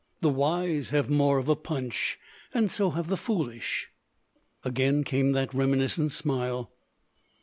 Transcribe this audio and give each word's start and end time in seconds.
The 0.21 0.29
wise 0.29 0.89
have 0.89 1.11
more 1.11 1.37
of 1.37 1.47
a 1.47 1.55
punch, 1.55 2.17
and 2.55 2.71
so 2.71 2.89
have 2.89 3.05
the 3.07 3.15
foolish." 3.15 3.89
Again 4.65 5.03
came 5.03 5.33
that 5.33 5.53
reminiscent 5.53 6.11
smile. 6.11 6.71